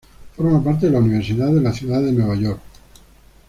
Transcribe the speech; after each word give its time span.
Forma 0.35 0.63
parte 0.63 0.87
de 0.87 0.93
la 0.93 0.97
Universidad 0.97 1.51
de 1.53 1.61
la 1.61 1.71
Ciudad 1.71 2.01
de 2.01 2.11
Nueva 2.11 2.33
York. 2.33 2.59